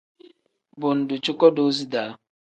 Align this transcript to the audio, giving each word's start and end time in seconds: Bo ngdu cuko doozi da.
Bo 0.79 0.89
ngdu 0.97 1.15
cuko 1.25 1.45
doozi 1.55 1.85
da. 1.93 2.03